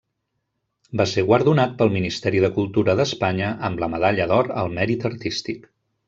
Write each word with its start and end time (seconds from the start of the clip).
Va 1.01 1.05
ser 1.09 1.23
guardonat 1.25 1.75
pel 1.81 1.91
Ministeri 1.97 2.41
de 2.45 2.49
Cultura 2.55 2.95
d'Espanya 3.01 3.49
amb 3.69 3.83
la 3.83 3.89
medalla 3.97 4.27
d'or 4.31 4.49
al 4.63 4.73
mèrit 4.79 5.05
artístic. 5.11 5.69